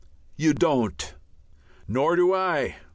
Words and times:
You 0.35 0.53
don't. 0.55 1.13
Nor 1.87 2.15
do 2.15 2.33
I. 2.33 2.77